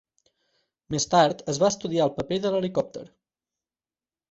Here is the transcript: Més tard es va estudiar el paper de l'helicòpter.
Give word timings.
Més 0.95 1.05
tard 1.11 1.43
es 1.53 1.59
va 1.65 1.69
estudiar 1.75 2.07
el 2.09 2.15
paper 2.17 2.41
de 2.47 2.55
l'helicòpter. 2.57 3.07